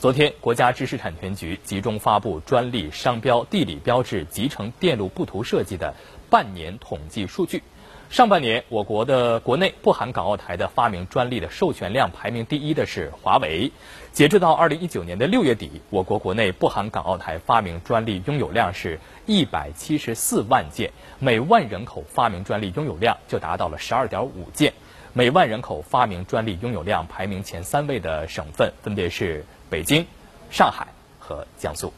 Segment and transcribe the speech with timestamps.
[0.00, 5.92] 昨天，国家知识产权局集中发布专利、商标、地理标志集成电路布图设计的
[6.30, 7.64] 半年统计数据。
[8.08, 13.72] 上半年，我国的国内不含港澳台的发明专利的授权量排名第一的是华为。
[14.12, 24.72] 截止到二零一九年的六月底，我国国内不含港澳台发明专利拥有量是一百七十四万件，每万人口发明专利拥有量就达到了十二点五件。
[25.12, 30.06] 每万人口发明专利拥有量排名前三位的省份分别是北京、
[30.50, 30.88] 上海
[31.18, 31.92] 和江苏。